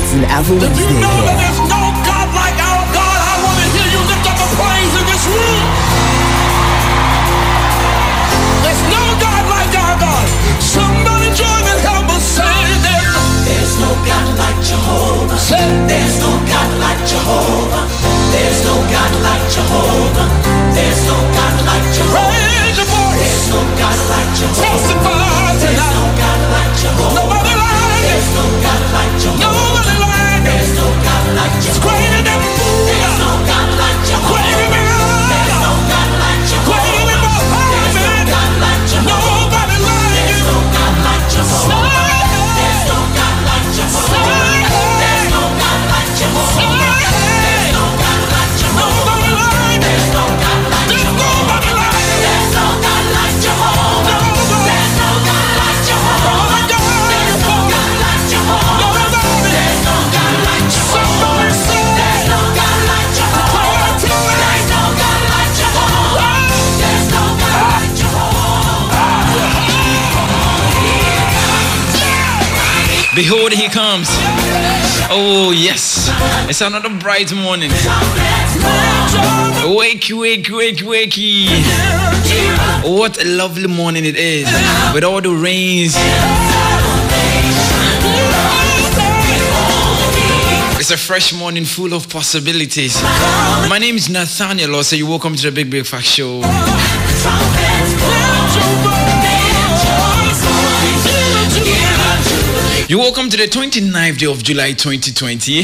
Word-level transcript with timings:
It's 0.00 0.16
an 0.16 0.24
Alpha 0.32 0.56
Wednesday 0.56 0.80
you 0.80 0.96
know 0.96 1.12
that 1.28 1.36
there's 1.36 1.60
no 1.68 1.82
God 2.08 2.28
like 2.32 2.56
our 2.56 2.84
God, 2.88 3.18
I 3.20 3.34
want 3.44 3.52
to 3.60 3.68
hear 3.68 3.84
you 3.84 4.00
lift 4.08 4.24
up 4.32 4.40
a 4.40 4.48
praise 4.56 4.94
in 4.96 5.04
this 5.04 5.24
room. 5.28 5.64
There's 8.64 8.80
no 8.88 9.04
God 9.20 9.44
like 9.52 9.72
our 9.76 9.96
God. 10.00 10.26
Somebody 10.56 11.28
join 11.36 11.64
and 11.68 11.80
help 11.84 12.08
us 12.16 12.24
say 12.24 12.48
there's 12.80 13.44
There's 13.44 13.74
no 13.76 13.92
God 14.08 14.28
like 14.40 14.58
Jehovah. 14.64 15.36
Say, 15.36 15.68
There's 15.84 16.16
no 16.24 16.32
God 16.48 16.70
like 16.80 17.00
Jehovah. 17.04 17.84
There's 18.32 18.60
no 18.64 18.80
God 18.88 19.12
like 19.20 19.44
Jehovah. 19.52 20.26
There's 20.72 21.02
no 21.12 21.18
God 21.28 21.56
like 21.68 21.86
Jehovah. 21.92 22.40
raise 22.40 22.76
your 22.80 22.88
voice. 22.88 23.20
There's 23.20 23.46
no 23.52 23.60
God 23.76 23.98
like 24.08 24.30
Jehovah. 24.32 24.99
Behold, 73.20 73.52
he 73.52 73.68
comes. 73.68 74.08
Oh, 75.10 75.52
yes. 75.54 76.08
It's 76.48 76.62
another 76.62 76.88
bright 76.88 77.30
morning. 77.34 77.70
Wake, 79.76 80.08
wake, 80.10 80.48
wake, 80.48 80.78
wakey. 80.78 81.44
What 82.82 83.22
a 83.22 83.28
lovely 83.28 83.66
morning 83.66 84.06
it 84.06 84.16
is. 84.16 84.46
With 84.94 85.04
all 85.04 85.20
the 85.20 85.34
rains. 85.34 85.94
It's 90.80 90.90
a 90.90 90.96
fresh 90.96 91.34
morning 91.34 91.66
full 91.66 91.92
of 91.92 92.08
possibilities. 92.08 93.02
My 93.68 93.76
name 93.78 93.96
is 93.96 94.08
Nathaniel 94.08 94.76
Also. 94.76 94.96
you're 94.96 95.06
welcome 95.06 95.34
to 95.34 95.42
the 95.42 95.52
Big 95.52 95.68
Breakfast 95.68 96.06
Show. 96.06 96.40
You're 102.90 102.98
welcome 102.98 103.30
to 103.30 103.36
the 103.36 103.44
29th 103.44 104.18
day 104.18 104.26
of 104.26 104.42
July 104.42 104.72
2020. 104.72 105.62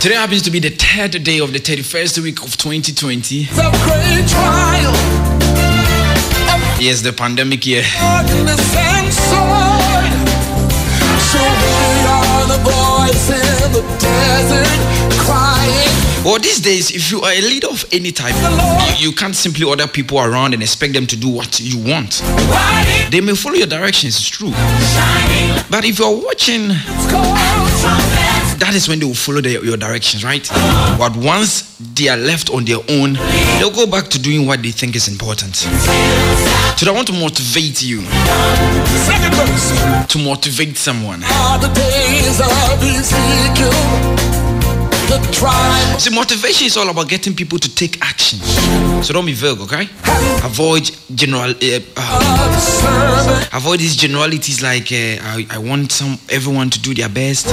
Today 0.00 0.16
happens 0.16 0.42
to 0.42 0.50
be 0.50 0.58
the 0.58 0.70
third 0.70 1.22
day 1.22 1.38
of 1.38 1.52
the 1.52 1.60
31st 1.60 2.18
week 2.24 2.42
of 2.42 2.56
2020. 2.56 3.42
It's 3.42 3.54
great 3.54 4.26
trial. 4.28 4.92
Yes, 6.80 7.00
the 7.02 7.12
pandemic 7.12 7.64
year. 7.64 7.84
Well, 16.26 16.40
these 16.40 16.58
days, 16.58 16.90
if 16.90 17.12
you 17.12 17.20
are 17.20 17.30
a 17.30 17.40
leader 17.40 17.68
of 17.68 17.84
any 17.92 18.10
type, 18.10 18.34
you, 18.98 19.12
can't 19.12 19.36
simply 19.36 19.62
order 19.64 19.86
people 19.86 20.18
around 20.18 20.54
and 20.54 20.62
expect 20.62 20.92
them 20.92 21.06
to 21.06 21.16
do 21.16 21.28
what 21.28 21.60
you 21.60 21.78
want. 21.78 22.20
They 23.12 23.20
may 23.20 23.36
follow 23.36 23.54
your 23.54 23.68
directions, 23.68 24.16
it's 24.16 24.28
true. 24.28 24.50
But 25.70 25.84
if 25.84 26.00
you're 26.00 26.20
watching, 26.20 26.66
that 28.58 28.72
is 28.74 28.88
when 28.88 28.98
they 28.98 29.06
will 29.06 29.14
follow 29.14 29.40
the, 29.40 29.50
your 29.62 29.76
directions, 29.76 30.24
right? 30.24 30.44
But 30.98 31.14
once 31.16 31.76
they 31.94 32.08
are 32.08 32.16
left 32.16 32.50
on 32.50 32.64
their 32.64 32.82
own, 32.88 33.12
they'll 33.60 33.70
go 33.70 33.86
back 33.86 34.08
to 34.08 34.18
doing 34.18 34.48
what 34.48 34.64
they 34.64 34.72
think 34.72 34.96
is 34.96 35.06
important. 35.06 35.54
So 35.54 35.70
I 35.70 36.92
want 36.92 37.06
to 37.06 37.12
motivate 37.12 37.84
you 37.84 38.02
to 40.08 40.18
motivate 40.18 40.76
someone. 40.76 41.22
See, 45.98 46.10
motivation 46.14 46.66
is 46.66 46.76
all 46.76 46.88
about 46.90 47.08
getting 47.08 47.34
people 47.34 47.58
to 47.58 47.74
take 47.74 47.98
action. 48.02 48.38
So 49.02 49.12
don't 49.12 49.24
be 49.26 49.32
vague, 49.34 49.60
okay? 49.60 49.88
Avoid 50.44 50.90
general, 51.14 51.50
uh, 51.50 51.80
uh, 51.96 52.40
of 52.44 52.50
the 52.52 52.58
servant. 52.58 53.54
avoid 53.54 53.78
these 53.80 53.94
generalities 53.96 54.62
like 54.62 54.90
uh, 54.92 55.22
I, 55.22 55.46
I 55.50 55.58
want 55.58 55.92
some 55.92 56.18
everyone 56.30 56.70
to 56.70 56.80
do 56.80 56.92
their 56.94 57.08
best. 57.08 57.46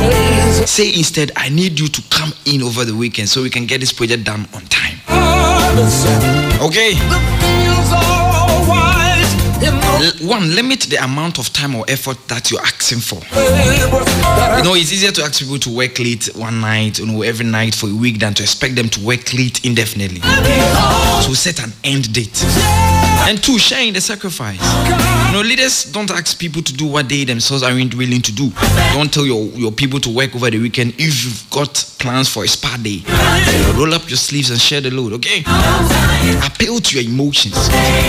Say 0.67 0.89
instead, 0.93 1.31
I 1.35 1.49
need 1.49 1.79
you 1.79 1.87
to 1.87 2.01
come 2.09 2.33
in 2.45 2.63
over 2.63 2.85
the 2.85 2.95
weekend 2.95 3.29
so 3.29 3.41
we 3.43 3.49
can 3.49 3.65
get 3.65 3.79
this 3.81 3.93
project 3.93 4.23
done 4.23 4.47
on 4.53 4.63
time. 4.67 4.97
Okay. 6.61 6.93
One, 10.23 10.55
limit 10.55 10.81
the 10.81 11.03
amount 11.03 11.37
of 11.37 11.51
time 11.51 11.75
or 11.75 11.83
effort 11.89 12.17
that 12.29 12.49
you're 12.49 12.61
asking 12.61 12.99
for. 12.99 13.15
You 14.57 14.63
know, 14.63 14.73
it's 14.73 14.93
easier 14.93 15.11
to 15.11 15.23
ask 15.23 15.41
people 15.41 15.59
to 15.59 15.69
work 15.75 15.99
late 15.99 16.29
one 16.35 16.61
night, 16.61 16.99
you 16.99 17.05
know, 17.05 17.23
every 17.23 17.45
night 17.45 17.75
for 17.75 17.89
a 17.89 17.93
week 17.93 18.19
than 18.19 18.33
to 18.35 18.43
expect 18.43 18.75
them 18.75 18.87
to 18.89 19.01
work 19.01 19.33
late 19.33 19.65
indefinitely. 19.65 20.21
So 21.23 21.33
set 21.33 21.61
an 21.61 21.73
end 21.83 22.13
date. 22.13 22.41
And 23.25 23.41
two, 23.41 23.57
share 23.57 23.81
in 23.81 23.93
the 23.93 24.01
sacrifice. 24.01 24.59
You 25.27 25.33
know, 25.33 25.41
leaders 25.41 25.85
don't 25.85 26.11
ask 26.11 26.37
people 26.37 26.61
to 26.61 26.73
do 26.73 26.85
what 26.85 27.07
they 27.07 27.23
themselves 27.23 27.63
aren't 27.63 27.95
willing 27.95 28.21
to 28.21 28.31
do. 28.33 28.49
Don't 28.93 29.13
tell 29.13 29.25
your, 29.25 29.45
your 29.55 29.71
people 29.71 29.99
to 30.01 30.09
work 30.09 30.35
over 30.35 30.49
the 30.49 30.59
weekend 30.59 30.93
if 30.97 31.23
you've 31.23 31.49
got 31.49 31.73
plans 31.99 32.27
for 32.27 32.43
a 32.43 32.47
spa 32.47 32.77
day. 32.81 33.01
Roll 33.77 33.93
up 33.93 34.09
your 34.09 34.17
sleeves 34.17 34.49
and 34.49 34.59
share 34.59 34.81
the 34.81 34.91
load, 34.91 35.13
okay? 35.13 35.43
Appeal 36.45 36.79
to 36.79 36.99
your 36.99 37.09
emotions. 37.09 37.55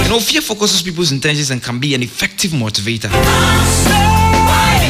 You 0.02 0.10
know, 0.10 0.18
fear 0.18 0.40
focuses 0.40 0.82
people's 0.82 1.12
intentions 1.12 1.50
and 1.50 1.62
can 1.62 1.78
be 1.78 1.94
an 1.94 2.02
effective 2.02 2.50
motivator. 2.50 3.10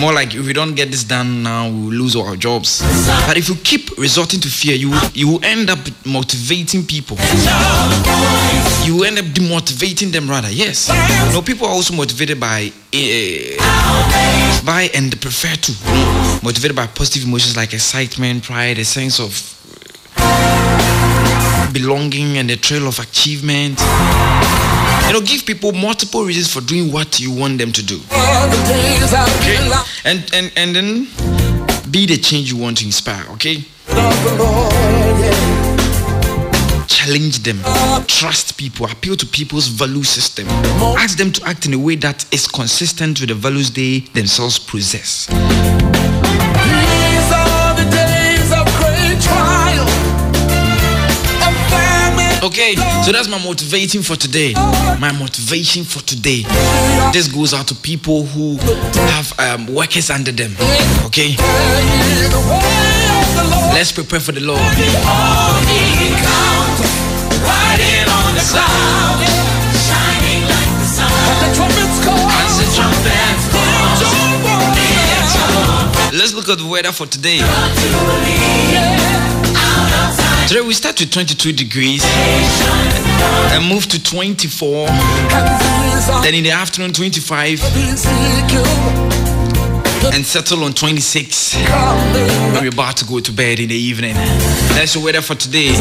More 0.05 0.13
like 0.13 0.35
if 0.35 0.45
we 0.47 0.53
don't 0.53 0.75
get 0.75 0.91
this 0.91 1.03
done 1.03 1.43
now, 1.43 1.67
we 1.71 1.81
will 1.87 1.95
lose 2.05 2.15
all 2.15 2.27
our 2.27 2.37
jobs. 2.37 2.83
But 3.27 3.39
if 3.39 3.49
you 3.49 3.55
keep 3.55 3.97
resorting 3.97 4.39
to 4.41 4.49
fear, 4.49 4.75
you 4.75 4.93
you 5.15 5.27
will 5.27 5.43
end 5.43 5.71
up 5.71 5.79
motivating 6.05 6.85
people. 6.85 7.17
You 8.85 8.97
will 8.97 9.07
end 9.07 9.19
up 9.19 9.25
demotivating 9.33 10.13
them 10.13 10.29
rather. 10.29 10.51
Yes. 10.51 10.91
No, 11.33 11.41
people 11.41 11.67
are 11.67 11.73
also 11.73 11.95
motivated 11.95 12.39
by 12.39 12.71
uh, 12.93 14.61
by 14.67 14.91
and 14.95 15.19
prefer 15.23 15.55
to 15.57 15.73
motivated 16.43 16.77
by 16.77 16.87
positive 16.87 17.25
emotions 17.27 17.57
like 17.57 17.73
excitement, 17.73 18.45
pride, 18.45 18.79
a 18.79 18.85
sense 18.85 19.19
of 19.19 19.33
belonging, 21.73 22.37
and 22.37 22.51
a 22.51 22.57
trail 22.59 22.87
of 22.87 22.99
achievement. 22.99 23.79
You 25.07 25.13
know, 25.13 25.21
give 25.21 25.45
people 25.47 25.73
multiple 25.73 26.25
reasons 26.25 26.53
for 26.53 26.61
doing 26.61 26.91
what 26.93 27.21
you 27.21 27.31
want 27.31 27.59
them 27.59 27.73
to 27.73 27.83
do. 27.83 28.01
Eli- 28.11 29.85
and 30.05 30.25
and 30.35 30.53
and 30.57 30.75
then 30.75 31.07
be 31.91 32.07
the 32.07 32.17
change 32.17 32.51
you 32.51 32.59
want 32.59 32.79
to 32.79 32.85
inspire 32.85 33.25
okay? 33.33 33.65
Challenge 36.89 37.39
them. 37.43 37.61
Trust 38.07 38.57
people. 38.57 38.87
Appeal 38.87 39.15
to 39.17 39.27
people's 39.27 39.67
value 39.69 40.03
system. 40.05 40.47
Ask 40.99 41.19
them 41.19 41.31
to 41.33 41.45
act 41.47 41.67
in 41.67 41.75
a 41.75 41.79
way 41.79 41.97
that 41.97 42.25
is 42.33 42.47
consistent 42.47 43.21
with 43.21 43.29
the 43.29 43.35
values 43.35 43.71
they 43.71 44.01
themselves 44.15 44.59
possess 44.59 45.29
okay 52.45 52.75
so 53.05 53.13
that's 53.13 53.29
my 53.29 53.39
motivating 53.45 54.03
for 54.03 54.17
today. 54.17 54.55
My 54.99 55.13
motivation 55.13 55.85
for 55.85 56.01
today. 56.05 56.43
This 57.13 57.29
goes 57.29 57.53
out 57.53 57.67
to 57.69 57.75
people 57.75 58.25
who 58.25 58.57
have 59.13 59.39
um, 59.39 59.67
workers 59.75 60.11
under 60.11 60.33
them. 60.33 60.53
Okay? 61.07 61.37
Let's 63.75 63.93
prepare 63.93 64.21
for 64.21 64.33
the 64.33 64.41
lord. 64.41 64.61
Let's 76.13 76.33
look 76.33 76.49
at 76.49 76.59
the 76.59 76.67
weather 76.67 76.93
for 76.93 77.07
today 77.07 77.41
Today 80.55 80.67
we 80.69 80.75
start 80.75 81.01
with 81.01 81.11
22 81.11 81.51
degrees 81.53 82.01
and 82.07 83.69
move 83.69 83.89
to 83.89 84.01
24 84.01 84.87
And 84.87 84.95
these 84.95 85.67
days 85.67 86.09
of 86.15 86.23
Then 86.23 86.35
in 86.35 86.45
the 86.45 86.53
afternoon, 86.53 86.93
25, 86.93 87.59
and 90.15 90.25
settle 90.25 90.63
on 90.63 90.73
26. 90.73 91.57
coming. 91.67 92.63
We're 92.63 92.69
about 92.69 92.97
to 92.99 93.05
go 93.05 93.19
to 93.19 93.33
bed 93.33 93.59
in 93.59 93.69
the 93.69 93.75
evening. 93.75 94.15
That's 94.79 94.93
the 94.93 95.01
weather 95.01 95.23
for 95.23 95.35
today. 95.35 95.75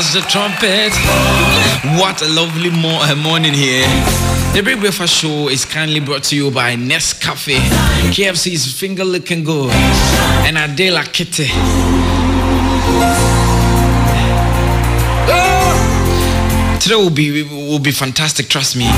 As 0.00 0.14
the 0.14 0.20
trumpet. 0.22 0.92
What 2.00 2.22
a 2.22 2.28
lovely 2.28 2.70
mo- 2.70 3.00
uh, 3.02 3.14
morning 3.16 3.52
here. 3.52 3.86
The 4.54 4.62
Big 4.64 4.80
Breakfast 4.80 5.14
Show 5.14 5.50
is 5.50 5.66
kindly 5.66 6.00
brought 6.00 6.22
to 6.24 6.36
you 6.36 6.50
by 6.50 6.74
Nescafe, 6.74 7.58
KFC's 8.10 8.72
finger 8.72 9.04
looking 9.04 9.44
good, 9.44 9.70
and 10.46 10.56
Adela 10.56 11.02
Kitty. 11.04 11.48
Oh, 15.28 16.78
Today 16.80 16.94
will 16.96 17.10
be 17.10 17.42
will 17.42 17.78
be 17.78 17.90
fantastic. 17.90 18.48
Trust 18.48 18.76
me. 18.76 18.88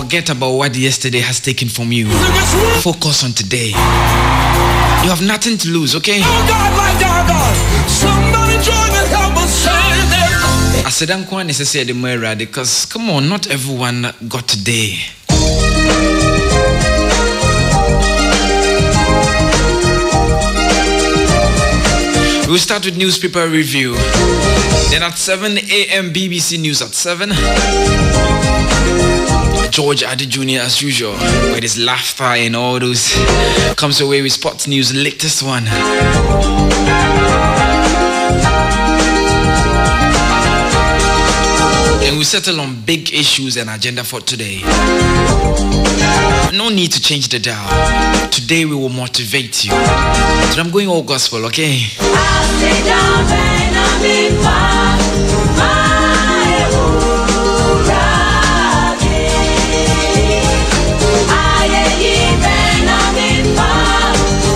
Forget 0.00 0.30
about 0.30 0.52
what 0.52 0.76
yesterday 0.76 1.18
has 1.22 1.40
taken 1.40 1.68
from 1.68 1.90
you. 1.90 2.06
Focus 2.82 3.24
on 3.24 3.32
today. 3.32 3.70
You 5.02 5.08
have 5.10 5.22
nothing 5.26 5.58
to 5.58 5.68
lose, 5.70 5.96
okay? 5.96 6.20
Oh, 6.22 7.10
aseda 10.86 11.16
nko 11.16 11.38
a 11.38 11.44
na 11.44 11.52
ɛsɛ 11.52 11.64
sɛ 11.64 11.84
yɛde 11.84 12.38
because 12.38 12.86
come 12.86 13.10
on 13.10 13.28
not 13.28 13.46
everyone 13.46 14.12
got 14.28 14.46
today 14.48 14.98
We'll 22.50 22.58
start 22.58 22.84
with 22.84 22.96
newspaper 22.98 23.46
review. 23.48 23.94
Then 24.90 25.04
at 25.04 25.16
7 25.16 25.56
a.m. 25.56 26.12
BBC 26.12 26.58
News 26.60 26.82
at 26.82 26.88
7. 26.94 27.30
George 29.70 30.02
Addy 30.02 30.26
Jr. 30.26 30.58
as 30.60 30.82
usual 30.82 31.12
with 31.52 31.62
his 31.62 31.78
laughter 31.78 32.24
and 32.24 32.56
all 32.56 32.80
those 32.80 33.14
comes 33.76 34.00
away 34.00 34.20
with 34.20 34.32
sports 34.32 34.66
news 34.66 34.92
latest 34.92 35.44
one. 35.44 35.64
And 42.02 42.16
we 42.18 42.24
settle 42.24 42.60
on 42.60 42.80
big 42.82 43.12
issues 43.12 43.56
and 43.56 43.68
agenda 43.70 44.04
for 44.04 44.20
today. 44.20 44.60
No 46.56 46.68
need 46.68 46.92
to 46.92 47.00
change 47.00 47.28
the 47.28 47.38
dial. 47.38 48.28
Today 48.30 48.64
we 48.64 48.74
will 48.74 48.88
motivate 48.88 49.64
you. 49.64 49.70
So 49.70 50.60
I'm 50.60 50.70
going 50.70 50.88
all 50.88 51.02
gospel, 51.02 51.44
okay? 51.46 51.80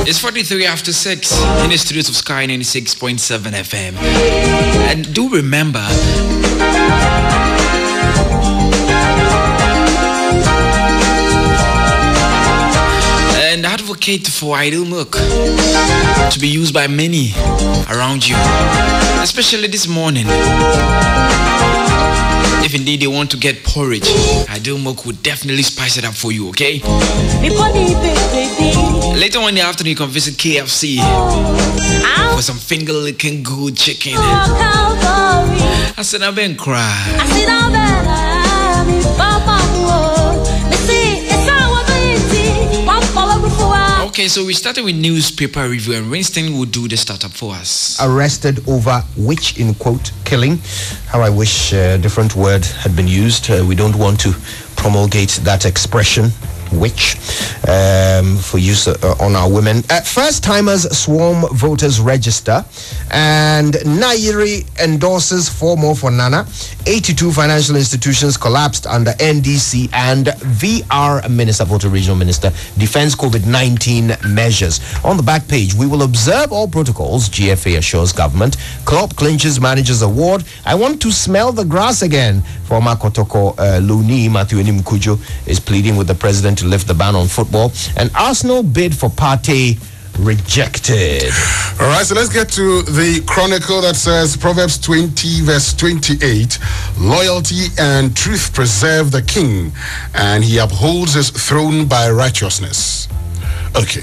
It's 0.07 0.19
43 0.21 0.67
after 0.67 0.93
6 0.93 1.43
in 1.65 1.71
the 1.71 1.79
studios 1.79 2.09
of 2.09 2.15
Sky 2.15 2.47
96.7 2.47 3.19
FM. 3.53 3.95
And 3.97 5.15
do 5.15 5.29
remember, 5.31 5.85
and 13.65 13.73
advocate 13.73 14.27
for 14.27 14.57
ideal 14.57 14.85
milk 14.85 15.13
to 15.13 16.39
be 16.39 16.49
used 16.49 16.75
by 16.75 16.87
many 16.87 17.33
around 17.91 18.27
you, 18.29 18.37
especially 19.23 19.69
this 19.69 19.89
morning. 19.89 20.27
If 22.67 22.75
indeed 22.75 23.01
they 23.01 23.07
want 23.07 23.31
to 23.31 23.37
get 23.39 23.65
porridge, 23.65 24.09
ideal 24.51 24.79
milk 24.79 25.07
will 25.07 25.17
definitely 25.23 25.63
spice 25.63 25.97
it 25.97 26.05
up 26.05 26.15
for 26.15 26.31
you, 26.33 26.49
okay? 26.51 26.81
Later 29.19 29.39
on 29.39 29.49
in 29.51 29.55
the 29.55 29.63
afternoon, 29.63 29.91
you 29.91 29.97
can 29.97 30.09
visit 30.09 30.35
KFC 30.35 30.99
for 32.35 32.43
some 32.43 32.59
finger 32.59 32.93
licking 32.93 33.43
good 33.43 33.77
chicken. 33.77 34.15
I 34.17 36.03
said, 36.03 36.23
I've 36.23 36.35
been 36.35 36.57
cry. 36.57 38.24
Okay, 44.25 44.31
so 44.31 44.47
we 44.47 44.55
started 44.55 44.87
with 44.87 44.97
newspaper 44.97 45.69
review, 45.69 45.97
and 45.97 46.11
Winston 46.11 46.57
will 46.57 46.65
do 46.65 46.89
the 46.89 46.97
startup 46.97 47.31
for 47.33 47.53
us. 47.53 47.99
arrested 48.01 48.67
over 48.67 49.03
which 49.19 49.59
in 49.59 49.75
quote 49.75 50.13
killing. 50.25 50.61
How 51.09 51.21
i 51.21 51.29
wish 51.29 51.75
a 51.75 51.99
different 51.99 52.35
word 52.35 52.65
had 52.65 52.97
been 52.97 53.07
used. 53.07 53.51
Uh, 53.51 53.63
we 53.69 53.75
don't 53.75 53.95
want 53.97 54.19
to 54.21 54.33
promulgate 54.77 55.41
that 55.45 55.67
expression 55.67 56.31
which 56.79 57.17
um, 57.69 58.37
for 58.39 58.59
use 58.59 58.87
uh, 58.89 59.17
on 59.21 59.35
our 59.37 59.51
women. 59.51 59.83
Uh, 59.91 60.01
first 60.01 60.43
timers 60.45 60.83
swarm 60.97 61.45
voters 61.57 62.01
register 62.01 62.65
and 63.11 63.75
Nayiri 63.75 64.65
endorses 64.83 65.49
four 65.49 65.77
more 65.77 65.95
for 65.95 66.11
nana. 66.11 66.47
82 66.87 67.33
financial 67.33 67.77
institutions 67.77 68.37
collapsed 68.37 68.87
under 68.87 69.13
ndc 69.13 69.89
and 69.93 70.27
vr 70.27 71.29
minister 71.31 71.65
voter 71.65 71.89
regional 71.89 72.17
minister 72.17 72.51
defends 72.79 73.15
covid-19 73.15 74.35
measures. 74.35 74.81
On 75.05 75.17
the 75.17 75.23
back 75.23 75.47
page 75.49 75.75
we 75.75 75.87
will 75.87 76.03
observe 76.03 76.53
all 76.53 76.69
protocols 76.69 77.29
gfa 77.29 77.79
assures 77.79 78.13
government. 78.13 78.57
Club 78.85 79.15
clinches 79.17 79.61
managers 79.61 80.03
award. 80.03 80.45
I 80.67 80.75
want 80.75 81.01
to 81.03 81.11
smell 81.13 81.53
the 81.53 81.65
grass 81.65 82.03
again 82.03 82.43
former 82.65 82.97
kotoko 82.97 83.55
uh, 83.59 83.79
luni 83.81 84.29
matthew 84.31 84.59
Enim 84.59 84.81
kujo 84.81 85.19
is 85.47 85.61
pleading 85.61 85.97
with 85.97 86.07
the 86.07 86.15
president 86.15 86.63
to 86.65 86.71
lift 86.71 86.89
the 86.89 86.95
ban 86.95 87.15
on 87.15 87.29
football 87.29 87.73
and 87.97 88.11
arsenal 88.15 88.63
bid 88.63 88.97
for 88.97 89.11
Partey 89.11 89.79
rejected 90.21 91.33
All 91.81 91.89
right, 91.89 92.07
so 92.07 92.15
let's 92.15 92.33
get 92.33 92.49
to 92.51 92.83
the 92.83 93.23
chronicle 93.27 93.83
that 93.83 93.97
says 93.97 94.37
Proverbs 94.37 94.79
20, 94.79 95.43
verse 95.43 95.75
28 95.75 96.59
Loyalty 96.99 97.67
and 97.79 98.17
truth 98.17 98.55
preserve 98.55 99.11
the 99.11 99.23
king, 99.23 99.73
and 100.15 100.45
he 100.45 100.59
upholds 100.59 101.15
his 101.15 101.31
throne 101.31 101.87
by 101.87 102.09
righteousness. 102.11 103.09
Okay. 103.75 104.03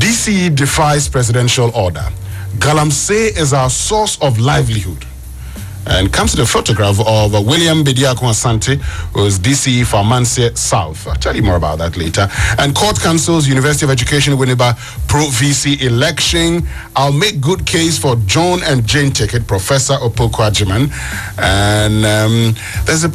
DC 0.00 0.54
defies 0.56 1.08
presidential 1.08 1.70
order. 1.76 2.04
Galamsey 2.58 3.36
is 3.38 3.52
our 3.52 3.70
source 3.70 4.20
of 4.20 4.40
livelihood. 4.40 5.06
And 5.86 6.12
comes 6.12 6.30
to 6.32 6.36
the 6.38 6.46
photograph 6.46 6.98
of 7.00 7.34
uh, 7.34 7.40
William 7.40 7.84
Bediako 7.84 8.30
Asante, 8.30 8.80
who's 9.12 9.38
DCE 9.38 9.84
for 9.86 10.04
Manse 10.04 10.58
South. 10.58 11.06
I'll 11.06 11.14
tell 11.14 11.36
you 11.36 11.42
more 11.42 11.56
about 11.56 11.78
that 11.78 11.96
later. 11.96 12.28
And 12.58 12.74
court 12.74 13.00
cancels 13.00 13.46
University 13.46 13.84
of 13.84 13.90
Education 13.90 14.34
Winneba 14.34 14.76
Pro 15.08 15.26
VC 15.26 15.82
election. 15.82 16.66
I'll 16.96 17.12
make 17.12 17.40
good 17.40 17.66
case 17.66 17.98
for 17.98 18.16
John 18.26 18.62
and 18.64 18.86
Jane 18.86 19.12
ticket, 19.12 19.46
Professor 19.46 19.94
Opoku-Agyemang. 19.94 20.90
And 21.38 22.04
um, 22.04 22.54
there's 22.86 23.04
a 23.04 23.08